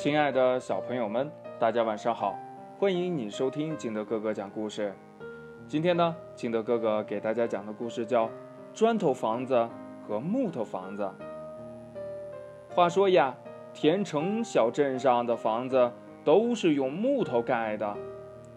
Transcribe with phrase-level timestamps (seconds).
[0.00, 2.38] 亲爱的小朋友们，大家晚上好！
[2.78, 4.94] 欢迎你收听金德哥哥讲故事。
[5.66, 8.26] 今天呢，金德哥哥给大家讲的故事叫
[8.72, 9.68] 《砖头房子
[10.06, 11.02] 和木头房子》。
[12.72, 13.34] 话说呀，
[13.74, 15.90] 田城小镇上的房子
[16.22, 17.96] 都是用木头盖的，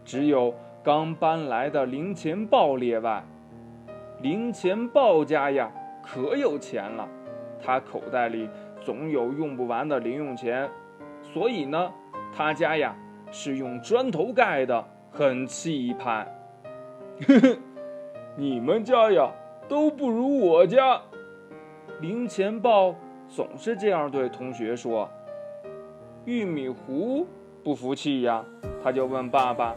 [0.05, 0.53] 只有
[0.83, 3.23] 刚搬来的零钱豹例外。
[4.19, 5.71] 零钱豹家呀，
[6.03, 7.09] 可有钱了，
[7.59, 8.47] 他口袋里
[8.79, 10.69] 总有用不完的零用钱。
[11.33, 11.91] 所以呢，
[12.35, 12.95] 他家呀
[13.31, 16.27] 是用砖头盖的，很气派。
[17.27, 17.57] 呵呵，
[18.35, 19.29] 你们家呀
[19.67, 21.01] 都不如我家。
[21.99, 22.95] 零钱豹
[23.27, 25.09] 总是这样对同学说。
[26.25, 27.25] 玉米糊
[27.63, 28.43] 不服气呀，
[28.83, 29.75] 他就问爸爸：“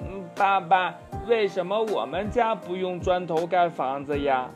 [0.00, 0.94] 嗯，爸爸，
[1.28, 4.50] 为什么我们家不用砖头盖房子呀？”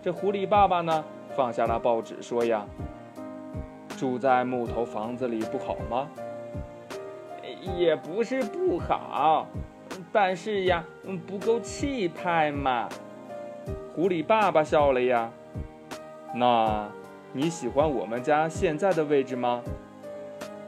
[0.00, 1.04] 这狐狸爸爸呢，
[1.36, 2.64] 放下了报纸说呀。
[3.96, 6.08] 住在木头房子里不好吗？
[7.78, 9.46] 也不是不好，
[10.12, 10.84] 但是呀，
[11.26, 12.88] 不够气派嘛。
[13.94, 15.30] 狐狸爸爸笑了呀。
[16.34, 16.86] 那
[17.32, 19.62] 你喜欢我们家现在的位置吗？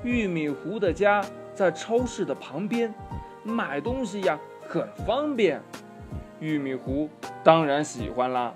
[0.03, 1.23] 玉米糊的家
[1.55, 2.95] 在超市的旁边，
[3.43, 5.61] 买东西呀很方便。
[6.41, 7.09] 玉米糊
[7.43, 8.55] 当然喜欢啦。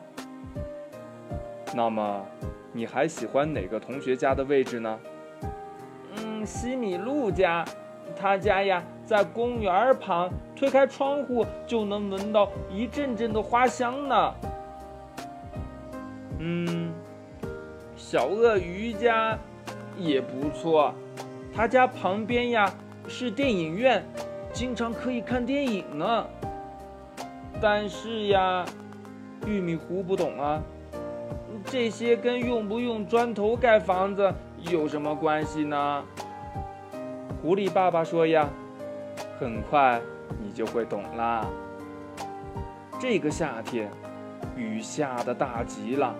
[1.74, 2.24] 那么。
[2.72, 5.00] 你还喜欢哪个同学家的位置呢？
[6.14, 7.64] 嗯，西米露家，
[8.14, 14.34] 他家呀在公园旁，推开窗户就能闻到一阵阵的花香呢。
[16.38, 16.92] 嗯，
[17.96, 19.36] 小鳄鱼家
[19.98, 20.94] 也不错，
[21.52, 22.72] 他家旁边呀
[23.08, 24.04] 是电影院，
[24.52, 26.24] 经常可以看电影呢。
[27.60, 28.64] 但是呀，
[29.44, 30.62] 玉米糊不懂啊。
[31.66, 34.32] 这些跟用不用砖头盖房子
[34.70, 36.04] 有什么关系呢？
[37.42, 38.48] 狐狸爸爸说呀，
[39.38, 40.00] 很快
[40.42, 41.46] 你就会懂啦。
[42.98, 43.90] 这个夏天，
[44.56, 46.14] 雨下的大极了，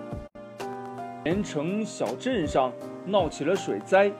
[1.23, 2.71] 连城小镇上
[3.05, 4.11] 闹起了水灾。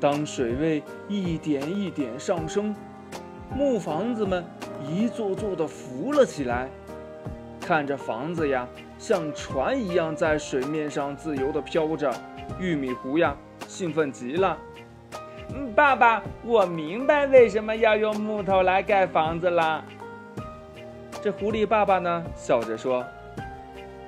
[0.00, 2.74] 当水位一点一点上升，
[3.54, 4.44] 木房子们
[4.86, 6.68] 一座座的浮了起来。
[7.60, 12.12] 看着房子呀，像船一样在水面上自由地飘着，
[12.58, 13.34] 玉米糊呀，
[13.68, 14.58] 兴奋极了。
[15.74, 19.84] 爸爸，我明白为什么要用木头来盖房子啦。
[21.22, 23.04] 这狐狸爸爸呢，笑着说：“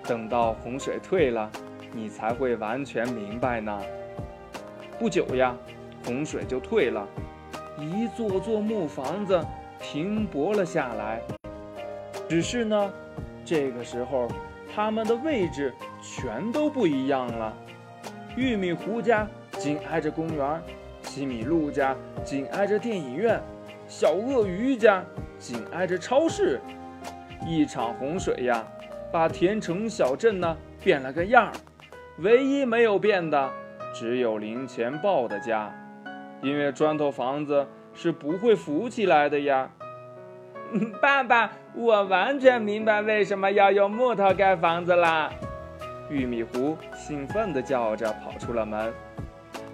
[0.05, 1.49] 等到洪水退了，
[1.93, 3.81] 你才会完全明白呢。”
[4.99, 5.55] 不久呀，
[6.05, 7.07] 洪水就退了，
[7.79, 9.41] 一座座木房子
[9.79, 11.23] 停泊了下来。
[12.29, 12.91] 只是呢。
[13.43, 14.29] 这个时候，
[14.75, 17.57] 他们的位置全都不一样了。
[18.37, 20.63] 玉米糊家紧挨着公园，
[21.03, 23.41] 西米露家紧挨着电影院，
[23.89, 25.05] 小鳄鱼家
[25.39, 26.61] 紧挨着超市。
[27.47, 28.65] 一场洪水呀，
[29.11, 31.53] 把田城小镇呢变了个样儿。
[32.19, 33.51] 唯一没有变的，
[33.95, 35.73] 只有零钱豹的家，
[36.43, 39.71] 因为砖头房子是不会浮起来的呀。
[41.01, 45.31] 爸爸，我完全明白为什么要用木头盖房子啦！
[46.09, 48.93] 玉米糊兴奋地叫着跑出了门。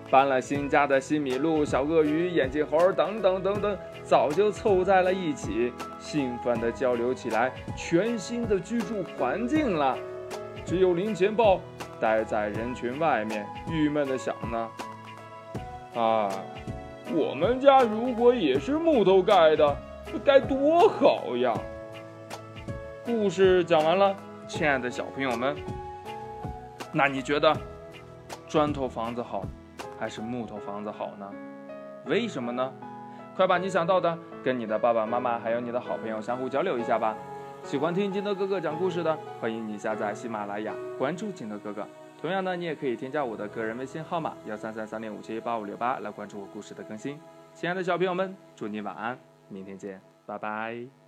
[0.09, 9.99] 搬了新家的西米露、小鳄鱼、眼镜猴等等等等，早就凑在了一起，兴奋地交流起来全新的居住环境了。
[10.65, 11.61] 只有零钱豹
[12.01, 14.71] 待在人群外面，郁闷地想呢：
[15.95, 16.31] 啊，
[17.13, 19.77] 我们家如果也是木头盖的。
[20.19, 21.53] 该多好呀！
[23.05, 24.17] 故事讲完了，
[24.49, 25.57] 亲爱的小朋友们，
[26.93, 27.57] 那你觉得
[28.49, 29.45] 砖头房子好，
[29.99, 31.31] 还是木头房子好呢？
[32.07, 32.73] 为什么呢？
[33.37, 37.17] 快把你想到的跟你的爸爸妈妈还有你的好朋友相互交流一下吧。
[37.63, 41.87] 喜欢听金德哥哥讲故事的，欢迎你下载喜马拉雅，关注金德哥哥。
[42.21, 47.21] 同样呢，你也可以添加我的个人微信号码幺三三三零五七八五六八来关注我故事的更新。
[47.53, 49.36] 亲爱的小朋友们，祝你晚安。
[49.49, 51.06] 明天见，拜拜。